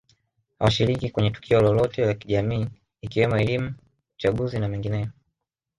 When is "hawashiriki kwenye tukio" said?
0.59-1.61